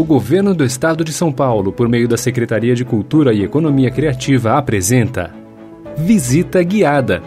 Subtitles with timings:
[0.00, 3.90] O governo do estado de São Paulo, por meio da Secretaria de Cultura e Economia
[3.90, 5.30] Criativa, apresenta
[5.94, 7.22] Visita Guiada,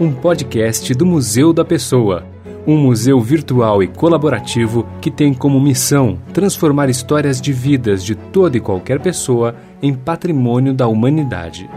[0.00, 2.24] um podcast do Museu da Pessoa,
[2.66, 8.56] um museu virtual e colaborativo que tem como missão transformar histórias de vidas de toda
[8.56, 11.68] e qualquer pessoa em patrimônio da humanidade.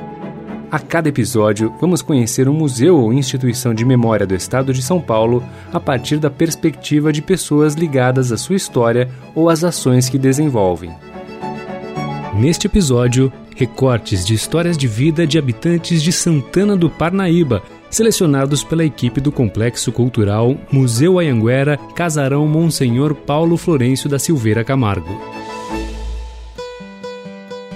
[0.70, 5.00] A cada episódio, vamos conhecer um museu ou instituição de memória do estado de São
[5.00, 5.42] Paulo
[5.72, 10.92] a partir da perspectiva de pessoas ligadas à sua história ou às ações que desenvolvem.
[12.36, 18.84] Neste episódio, recortes de histórias de vida de habitantes de Santana do Parnaíba, selecionados pela
[18.84, 25.37] equipe do Complexo Cultural Museu Ayanguera Casarão Monsenhor Paulo Florencio da Silveira Camargo.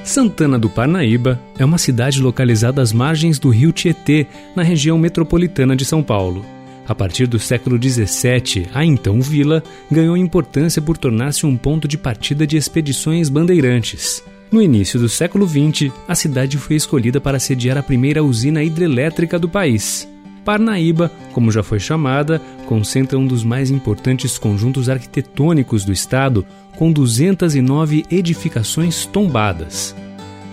[0.03, 5.75] Santana do Parnaíba é uma cidade localizada às margens do rio Tietê, na região metropolitana
[5.75, 6.43] de São Paulo.
[6.87, 11.97] A partir do século XVII, a então vila ganhou importância por tornar-se um ponto de
[11.97, 14.23] partida de expedições bandeirantes.
[14.51, 19.39] No início do século XX, a cidade foi escolhida para sediar a primeira usina hidrelétrica
[19.39, 20.10] do país.
[20.43, 26.91] Parnaíba, como já foi chamada, concentra um dos mais importantes conjuntos arquitetônicos do estado, com
[26.91, 29.95] 209 edificações tombadas.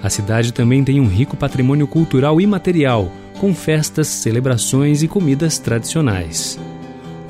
[0.03, 6.59] A cidade também tem um rico patrimônio cultural imaterial, com festas, celebrações e comidas tradicionais.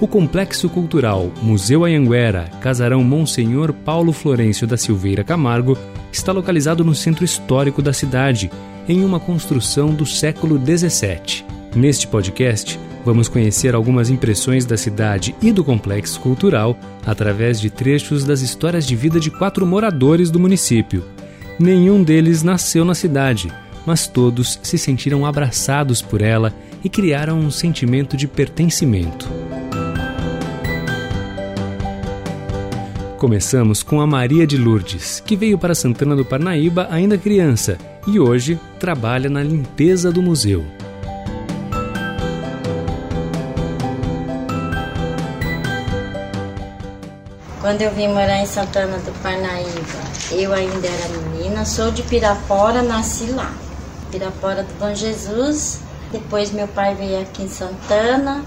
[0.00, 5.76] O Complexo Cultural Museu Anhanguera, Casarão Monsenhor Paulo Florencio da Silveira Camargo,
[6.12, 8.50] está localizado no centro histórico da cidade,
[8.88, 11.57] em uma construção do século XVII.
[11.74, 18.24] Neste podcast, vamos conhecer algumas impressões da cidade e do complexo cultural através de trechos
[18.24, 21.04] das histórias de vida de quatro moradores do município.
[21.58, 23.52] Nenhum deles nasceu na cidade,
[23.84, 29.28] mas todos se sentiram abraçados por ela e criaram um sentimento de pertencimento.
[33.18, 38.20] Começamos com a Maria de Lourdes, que veio para Santana do Parnaíba ainda criança e
[38.20, 40.64] hoje trabalha na limpeza do museu.
[47.68, 52.80] Quando eu vim morar em Santana do Parnaíba, eu ainda era menina, sou de Pirapora,
[52.80, 53.52] nasci lá.
[54.10, 55.80] Pirapora do Bom Jesus.
[56.10, 58.42] Depois meu pai veio aqui em Santana.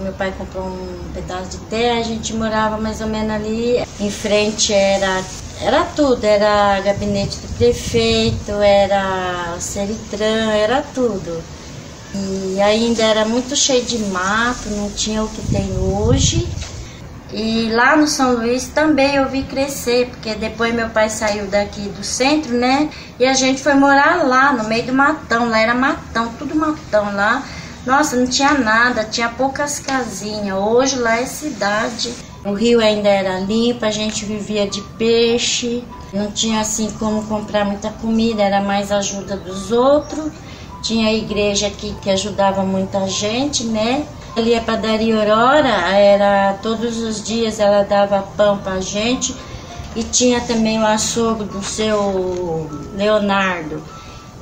[0.00, 3.80] Meu pai comprou um pedaço de terra, a gente morava mais ou menos ali.
[4.00, 5.22] Em frente era
[5.60, 11.40] era tudo, era gabinete do prefeito, era Seritran, era tudo.
[12.12, 16.48] E ainda era muito cheio de mato, não tinha o que tem hoje.
[17.36, 21.80] E lá no São Luís também eu vi crescer, porque depois meu pai saiu daqui
[21.88, 22.88] do centro, né?
[23.18, 25.48] E a gente foi morar lá, no meio do matão.
[25.48, 27.42] Lá era matão, tudo matão lá.
[27.84, 30.56] Nossa, não tinha nada, tinha poucas casinhas.
[30.56, 32.14] Hoje lá é cidade.
[32.44, 35.82] O rio ainda era limpo, a gente vivia de peixe.
[36.12, 40.30] Não tinha assim como comprar muita comida, era mais ajuda dos outros.
[40.84, 44.06] Tinha a igreja aqui que ajudava muita gente, né?
[44.36, 49.34] Ali a padaria Aurora, era todos os dias ela dava pão pra gente
[49.94, 53.80] e tinha também o açougue do seu Leonardo,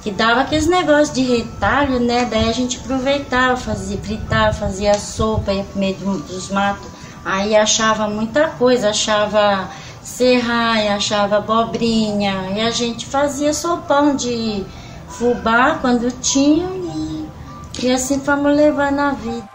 [0.02, 2.24] que dava aqueles negócios de retalho, né?
[2.24, 6.88] Daí a gente aproveitava, fazia fritar, fazia sopa, ia pro meio dos matos.
[7.22, 9.68] Aí achava muita coisa, achava
[10.02, 14.64] serraia, achava abobrinha, e a gente fazia sopão de
[15.06, 17.28] fubá quando tinha e,
[17.82, 19.52] e assim fomos levando a vida.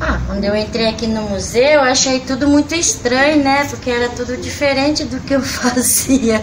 [0.00, 3.66] Ah, quando eu entrei aqui no museu, achei tudo muito estranho, né?
[3.68, 6.40] Porque era tudo diferente do que eu fazia.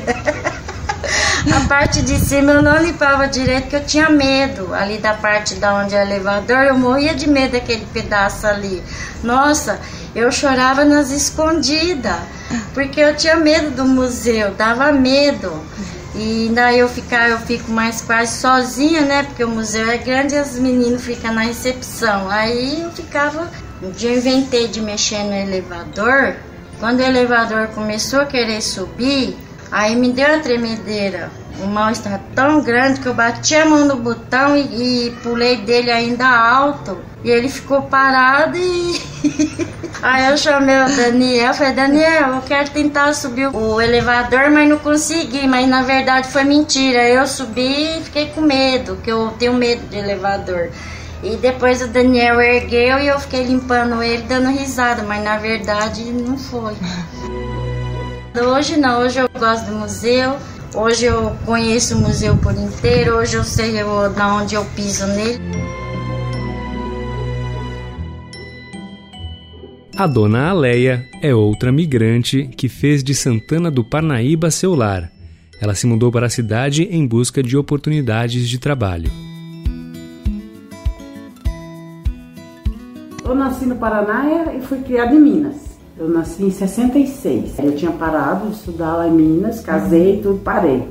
[1.52, 4.74] A parte de cima eu não limpava direito porque eu tinha medo.
[4.74, 8.84] Ali da parte da onde é o elevador, eu morria de medo daquele pedaço ali.
[9.24, 9.80] Nossa,
[10.16, 12.18] eu chorava nas escondidas,
[12.74, 15.64] porque eu tinha medo do museu, dava medo.
[16.16, 19.24] E daí eu ficar, eu fico mais quase sozinha, né?
[19.24, 22.30] Porque o museu é grande e os meninos ficam na recepção.
[22.30, 23.50] Aí eu ficava.
[23.82, 26.36] Um dia eu inventei de mexer no elevador.
[26.80, 29.38] Quando o elevador começou a querer subir,
[29.72, 31.32] aí me deu a tremedeira.
[31.62, 35.58] O mal estava tão grande que eu bati a mão no botão e, e pulei
[35.58, 36.98] dele ainda alto.
[37.24, 39.70] E ele ficou parado e.
[40.02, 44.78] Aí eu chamei o Daniel, falei, Daniel, eu quero tentar subir o elevador, mas não
[44.80, 45.46] consegui.
[45.46, 47.06] Mas na verdade foi mentira.
[47.10, 50.70] Eu subi e fiquei com medo, que eu tenho medo de elevador.
[51.22, 56.06] E depois o Daniel ergueu e eu fiquei limpando ele, dando risada, mas na verdade
[56.06, 56.76] não foi.
[58.42, 60.38] Hoje não, hoje eu gosto do museu,
[60.74, 65.06] hoje eu conheço o museu por inteiro, hoje eu sei eu, da onde eu piso
[65.08, 65.42] nele.
[69.98, 75.12] A dona Aleia é outra migrante que fez de Santana do Parnaíba seu lar.
[75.62, 79.12] Ela se mudou para a cidade em busca de oportunidades de trabalho.
[83.26, 85.69] Eu nasci no Paraná e fui criada em Minas.
[86.00, 87.60] Eu nasci em 66.
[87.60, 90.88] Eu tinha parado de estudar lá em Minas, casei e tudo, parei.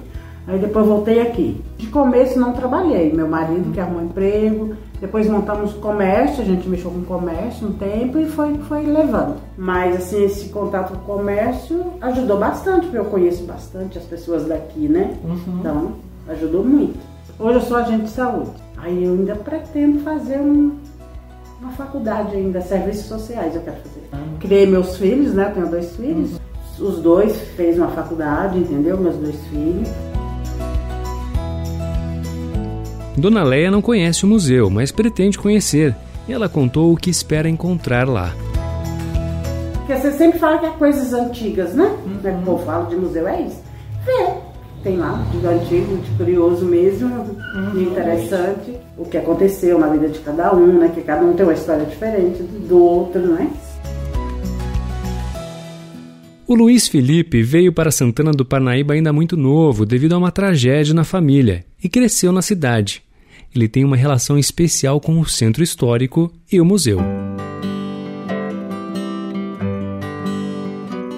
[0.46, 1.62] Aí depois voltei aqui.
[1.78, 3.10] De começo não trabalhei.
[3.12, 8.18] Meu marido que arrumou emprego, depois montamos comércio, a gente mexeu com comércio um tempo
[8.18, 9.36] e foi, foi levando.
[9.56, 14.44] Mas assim, esse contato com o comércio ajudou bastante, porque eu conheço bastante as pessoas
[14.46, 15.16] daqui, né?
[15.24, 15.58] Uhum.
[15.60, 15.92] Então,
[16.28, 16.98] ajudou muito.
[17.38, 18.50] Hoje eu sou agente de saúde.
[18.76, 20.76] Aí eu ainda pretendo fazer um,
[21.60, 24.08] uma faculdade ainda, serviços sociais eu quero fazer.
[24.12, 24.38] Uhum.
[24.38, 25.48] Criei meus filhos, né?
[25.48, 26.32] Eu tenho dois filhos.
[26.32, 26.88] Uhum.
[26.88, 28.96] Os dois fez uma faculdade, entendeu?
[28.96, 29.88] Meus dois filhos.
[33.16, 35.94] Dona Leia não conhece o museu, mas pretende conhecer.
[36.28, 38.32] E ela contou o que espera encontrar lá.
[39.74, 41.92] Porque você sempre fala que é coisas antigas, né?
[42.06, 42.40] Uhum.
[42.40, 43.60] O povo fala de museu, é isso.
[44.04, 44.37] Vê.
[44.82, 47.70] Tem lá, de antigo, de curioso mesmo, uhum.
[47.72, 48.76] de interessante.
[48.96, 50.90] O que aconteceu na vida de cada um, né?
[50.94, 53.50] Que cada um tem uma história diferente do outro, né?
[56.46, 60.94] O Luiz Felipe veio para Santana do Parnaíba ainda muito novo devido a uma tragédia
[60.94, 63.02] na família e cresceu na cidade
[63.54, 66.98] ele tem uma relação especial com o centro histórico e o museu.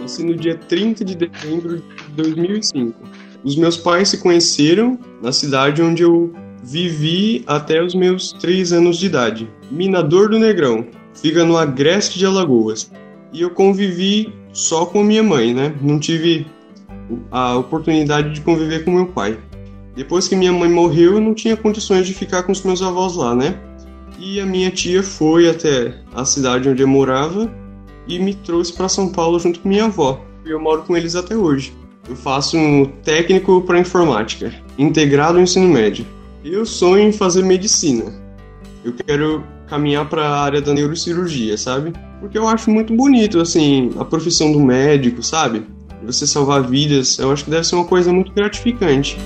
[0.00, 3.19] Nasci no dia 30 de dezembro de 2005.
[3.42, 6.32] Os meus pais se conheceram na cidade onde eu
[6.62, 9.48] vivi até os meus 3 anos de idade.
[9.70, 12.90] Minador do Negrão, fica no Agreste de Alagoas.
[13.32, 15.74] E eu convivi só com minha mãe, né?
[15.80, 16.46] Não tive
[17.30, 19.38] a oportunidade de conviver com meu pai.
[19.96, 23.16] Depois que minha mãe morreu, eu não tinha condições de ficar com os meus avós
[23.16, 23.58] lá, né?
[24.18, 27.50] E a minha tia foi até a cidade onde eu morava
[28.06, 30.20] e me trouxe para São Paulo junto com minha avó.
[30.44, 31.72] E eu moro com eles até hoje.
[32.10, 36.04] Eu faço um técnico para informática, integrado ao ensino médio.
[36.44, 38.12] Eu sonho em fazer medicina.
[38.84, 41.92] Eu quero caminhar para a área da neurocirurgia, sabe?
[42.18, 45.64] Porque eu acho muito bonito, assim, a profissão do médico, sabe?
[46.02, 49.16] Você salvar vidas, eu acho que deve ser uma coisa muito gratificante.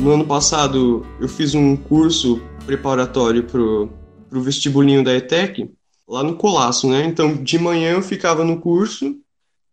[0.00, 3.90] No ano passado, eu fiz um curso preparatório pro,
[4.30, 5.68] pro vestibulinho da ETEC,
[6.10, 7.04] lá no Colasso, né?
[7.06, 9.16] Então, de manhã eu ficava no curso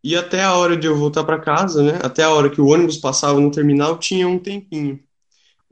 [0.04, 2.00] e até a hora de eu voltar para casa, né?
[2.04, 5.00] Até a hora que o ônibus passava no terminal, tinha um tempinho.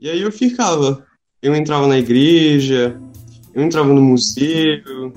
[0.00, 1.06] E aí eu ficava.
[1.40, 3.00] Eu entrava na igreja,
[3.54, 5.12] eu entrava no museu,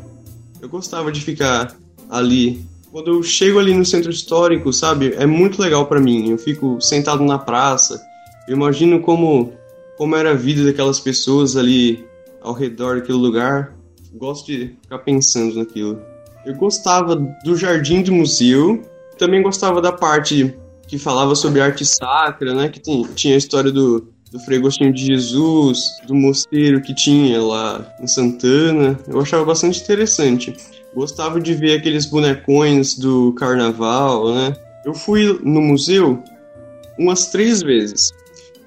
[0.62, 1.76] eu gostava de ficar
[2.08, 2.64] ali.
[2.92, 5.14] Quando eu chego ali no centro histórico, sabe?
[5.18, 6.30] É muito legal para mim.
[6.30, 8.00] Eu fico sentado na praça,
[8.48, 9.54] eu imagino como,
[9.98, 12.06] como era a vida daquelas pessoas ali
[12.42, 13.79] ao redor daquele lugar.
[14.14, 16.02] Gosto de ficar pensando naquilo.
[16.46, 18.82] Eu gostava do jardim de museu,
[19.18, 20.56] também gostava da parte
[20.88, 22.70] que falava sobre arte sacra, né?
[22.70, 22.82] Que
[23.14, 28.08] tinha a história do, do Frei Agostinho de Jesus, do mosteiro que tinha lá em
[28.08, 29.00] Santana.
[29.08, 30.56] Eu achava bastante interessante.
[30.96, 34.56] Gostava de ver aqueles bonecões do carnaval, né?
[34.84, 36.24] Eu fui no museu
[36.98, 38.12] umas três vezes.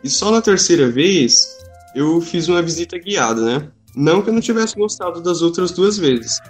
[0.04, 1.58] E só na terceira vez
[1.94, 3.68] eu fiz uma visita guiada, né?
[3.94, 6.40] Não que eu não tivesse gostado das outras duas vezes,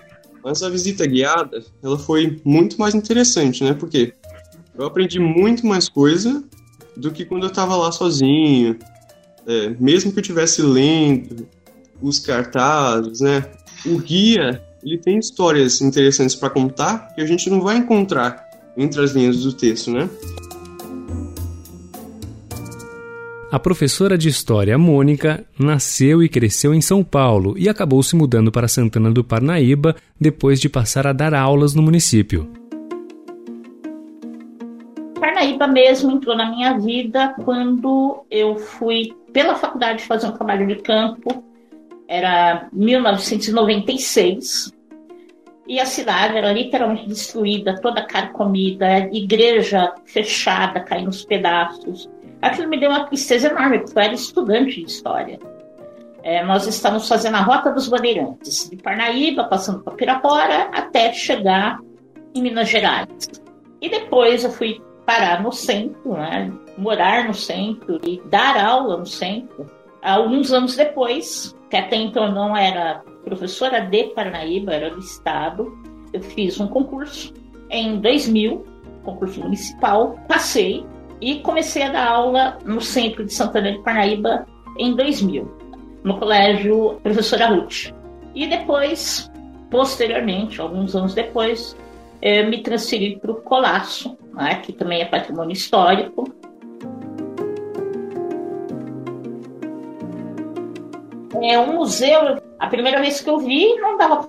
[0.45, 3.75] mas a visita guiada ela foi muito mais interessante, né?
[3.75, 4.15] Porque
[4.77, 6.43] eu aprendi muito mais coisa
[6.97, 8.79] do que quando eu estava lá sozinho,
[9.47, 11.49] é, mesmo que eu estivesse lendo
[12.01, 13.45] os cartazes, né?
[13.85, 18.45] O guia ele tem histórias interessantes para contar que a gente não vai encontrar
[18.77, 20.09] entre as linhas do texto, né?
[23.53, 28.51] A professora de História Mônica nasceu e cresceu em São Paulo e acabou se mudando
[28.51, 32.51] para Santana do Parnaíba depois de passar a dar aulas no município.
[35.21, 40.77] Parnaíba mesmo entrou na minha vida quando eu fui pela faculdade fazer um trabalho de
[40.77, 41.45] campo.
[42.09, 44.73] Era 1996
[45.69, 52.09] e a cidade era literalmente destruída, toda carcomida, igreja fechada, caindo nos pedaços.
[52.43, 55.39] Aquilo me deu uma tristeza enorme, porque eu era estudante de história.
[56.25, 61.79] É, nós estamos fazendo a Rota dos Bandeirantes, de Parnaíba, passando para Pirapora, até chegar
[62.35, 63.09] em Minas Gerais.
[63.81, 69.07] E depois eu fui parar no centro, né, morar no centro e dar aula no
[69.07, 69.67] centro.
[70.03, 75.73] Alguns anos depois, que até então não era professora de Parnaíba, era do Estado,
[76.13, 77.33] eu fiz um concurso
[77.71, 78.65] em 2000,
[79.05, 80.85] concurso municipal, passei
[81.23, 84.45] e comecei a dar aula no centro de Santana de Parnaíba
[84.77, 85.49] em 2000,
[86.03, 87.95] no colégio Professora Ruth.
[88.35, 89.31] E depois,
[89.71, 91.77] posteriormente, alguns anos depois,
[92.21, 96.25] eu me transferi para o Colasso, né, que também é patrimônio histórico.
[101.41, 104.29] É um museu, a primeira vez que eu vi, não dava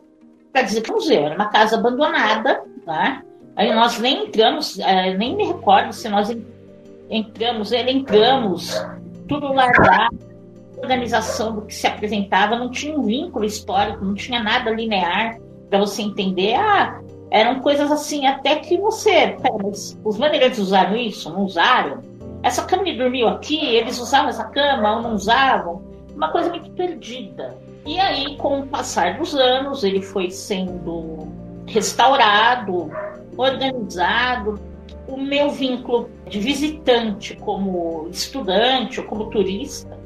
[0.51, 3.23] para dizer que é um museu, era uma casa abandonada, né?
[3.55, 6.29] Aí nós nem entramos, é, nem me recordo se nós
[7.09, 8.85] entramos, ele entramos,
[9.27, 10.17] tudo largado,
[10.77, 15.37] organização do que se apresentava, não tinha um vínculo histórico, não tinha nada linear
[15.69, 16.55] para você entender.
[16.55, 19.35] Ah, eram coisas assim, até que você.
[20.03, 21.31] Os maneirantes usaram isso?
[21.31, 22.01] Não usaram?
[22.43, 25.81] Essa cama de dormiu aqui, eles usavam essa cama ou não usavam?
[26.13, 27.57] Uma coisa muito perdida.
[27.85, 31.27] E aí, com o passar dos anos, ele foi sendo
[31.65, 32.91] restaurado,
[33.37, 34.59] organizado,
[35.07, 39.97] o meu vínculo de visitante como estudante ou como turista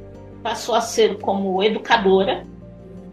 [0.44, 2.46] passou a ser como educadora.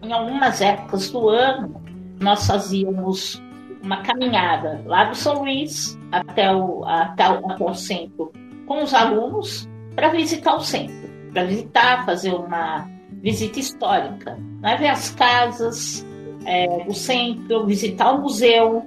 [0.03, 1.83] Em algumas épocas do ano,
[2.21, 3.43] nós fazíamos
[3.83, 8.33] uma caminhada lá do São Luís até o, até o, até o centro
[8.67, 12.89] com os alunos para visitar o centro, para visitar, fazer uma
[13.23, 14.77] visita histórica, né?
[14.77, 16.05] ver as casas,
[16.47, 18.87] é, o centro, visitar o museu,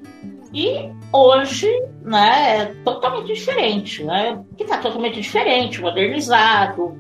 [0.54, 1.68] e hoje
[2.01, 4.44] né, é totalmente diferente, né?
[4.56, 6.98] que está totalmente diferente, modernizado,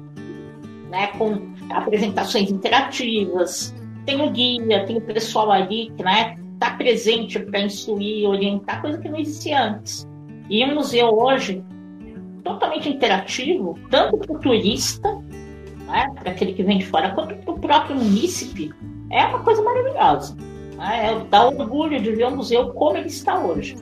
[0.89, 3.75] né, com apresentações interativas,
[4.05, 8.97] tem o guia, tem o pessoal ali que né, está presente para instruir, orientar, coisa
[8.97, 10.07] que não existia antes.
[10.49, 11.63] E o museu hoje,
[12.43, 15.13] totalmente interativo, tanto para o turista,
[15.87, 18.71] né, para aquele que vem de fora, quanto para o próprio munícipe,
[19.11, 20.35] é uma coisa maravilhosa.
[20.77, 21.11] Né?
[21.11, 23.75] É, dá orgulho de ver o museu como ele está hoje.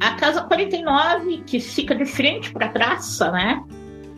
[0.00, 3.62] A Casa 49, que fica de frente para a praça, né?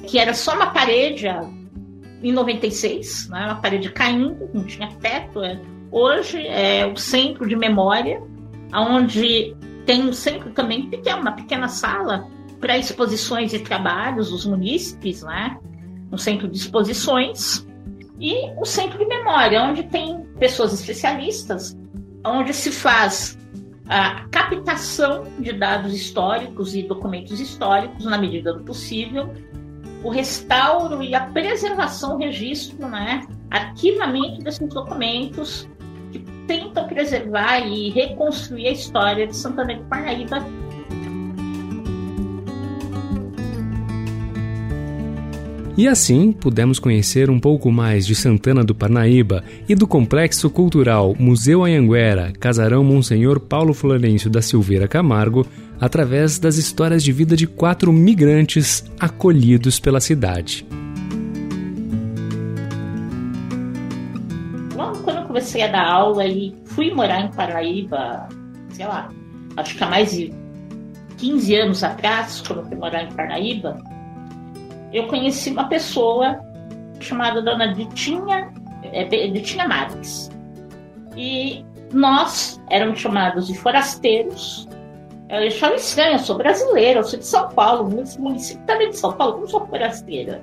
[0.06, 1.26] que era só uma parede
[2.22, 3.46] em 96, né?
[3.46, 5.42] uma parede caindo, não tinha teto.
[5.42, 5.58] É.
[5.90, 8.22] Hoje é o centro de memória,
[8.72, 9.56] onde
[9.86, 12.28] tem um centro também pequeno, uma pequena sala
[12.60, 15.58] para exposições e trabalhos dos munícipes, né?
[16.12, 17.66] um centro de exposições
[18.20, 21.76] e o centro de memória, onde tem pessoas especialistas,
[22.24, 23.38] onde se faz
[23.88, 29.32] a captação de dados históricos e documentos históricos na medida do possível,
[30.04, 35.68] o restauro e a preservação, o registro, né, arquivamento desses documentos
[36.12, 40.44] que tentam preservar e reconstruir a história de Santana de Parnaíba
[45.80, 51.16] E assim pudemos conhecer um pouco mais de Santana do Parnaíba e do complexo cultural
[51.18, 55.46] Museu Anhanguera, Casarão Monsenhor Paulo Florencio da Silveira Camargo,
[55.80, 60.66] através das histórias de vida de quatro migrantes acolhidos pela cidade.
[64.74, 68.28] Quando eu comecei a dar aula e fui morar em Parnaíba,
[68.72, 69.10] sei lá,
[69.56, 70.30] acho que há mais de
[71.16, 73.82] 15 anos atrás, quando eu fui morar em Parnaíba,
[74.92, 76.40] eu conheci uma pessoa
[77.00, 80.30] chamada Dona Ditinha, é, Ditinha Marques.
[81.16, 84.68] E nós éramos chamados de forasteiros.
[85.28, 88.96] Eu achava estranho, eu sou brasileira, eu sou de São Paulo, esse município também de
[88.96, 90.42] São Paulo, como sou forasteira?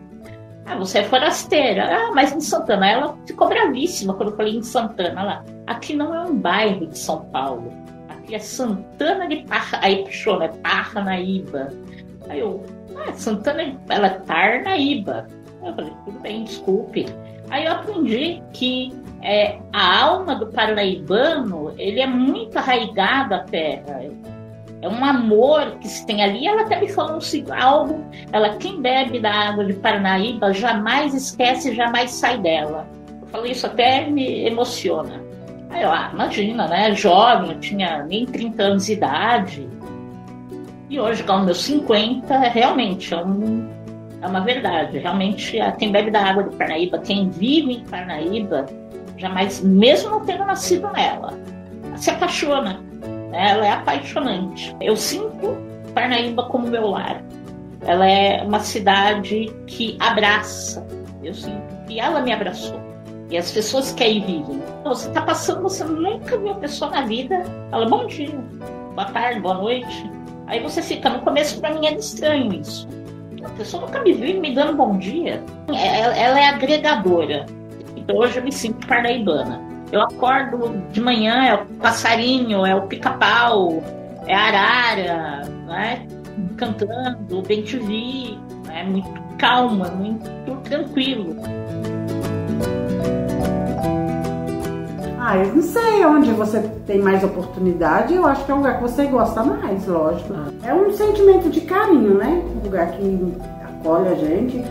[0.68, 1.88] Ah, você é forasteira.
[1.90, 2.90] Ah, mas em Santana.
[2.90, 5.24] Ela ficou bravíssima quando eu falei em Santana.
[5.24, 7.72] Lá, aqui não é um bairro de São Paulo.
[8.10, 9.80] Aqui é Santana de Parra.
[9.82, 10.50] Aí puxou, né?
[10.62, 11.70] Parnaíba.
[12.28, 12.66] Aí eu,
[13.14, 15.28] Santana, ela é Parnaíba.
[15.64, 17.06] Eu falei, tudo bem, desculpe.
[17.50, 24.02] Aí eu aprendi que é, a alma do parnaibano, ele é muito arraigado à terra.
[24.82, 26.48] É um amor que se tem ali.
[26.48, 28.06] Ela até me falou um algo.
[28.32, 32.88] Ela, quem bebe da água de Parnaíba jamais esquece, jamais sai dela.
[33.22, 35.22] Eu falei, isso até me emociona.
[35.70, 36.94] Aí eu, ah, imagina, né?
[36.94, 39.68] Jovem, eu tinha nem 30 anos de idade
[40.90, 43.68] E hoje, com meus 50, realmente é, um,
[44.22, 44.98] é uma verdade.
[45.00, 48.66] Realmente, quem bebe da água de Parnaíba, quem vive em Parnaíba,
[49.18, 51.34] jamais, mesmo não tendo nascido nela,
[51.98, 52.80] se apaixona.
[53.34, 54.74] Ela é apaixonante.
[54.80, 55.58] Eu sinto
[55.94, 57.22] Parnaíba como meu lar.
[57.82, 60.88] Ela é uma cidade que abraça.
[61.22, 62.80] Eu sinto que ela me abraçou.
[63.30, 64.62] E as pessoas que aí vivem.
[64.86, 67.44] Você está passando, você nunca viu uma pessoa na vida.
[67.70, 68.34] Fala bom dia,
[68.96, 70.17] boa tarde, boa noite.
[70.48, 72.88] Aí você fica, no começo para mim era estranho isso.
[73.44, 75.44] A pessoa nunca me viu me dando bom dia.
[75.68, 77.46] Ela, é agregadora.
[77.96, 79.62] Então hoje eu me sinto parnaibana.
[79.92, 83.82] Eu acordo de manhã, é o passarinho, é o pica-pau,
[84.26, 86.06] é a arara, né?
[86.58, 88.38] cantando, bem te vi,
[88.72, 90.30] é muito calma, muito
[90.64, 91.36] tranquilo.
[95.30, 98.78] Ah, eu não sei onde você tem mais oportunidade, eu acho que é um lugar
[98.78, 100.34] que você gosta mais, lógico.
[100.64, 102.42] É um sentimento de carinho, né?
[102.56, 104.64] Um lugar que acolhe a gente.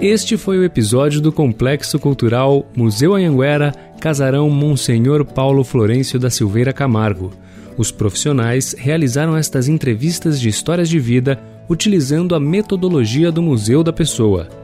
[0.00, 6.72] Este foi o episódio do Complexo Cultural Museu Anhanguera, Casarão Monsenhor Paulo Florencio da Silveira
[6.72, 7.30] Camargo.
[7.78, 11.38] Os profissionais realizaram estas entrevistas de histórias de vida
[11.68, 14.63] utilizando a metodologia do Museu da Pessoa.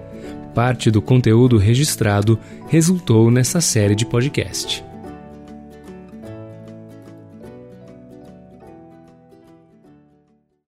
[0.54, 2.38] Parte do conteúdo registrado
[2.68, 4.89] resultou nessa série de podcast.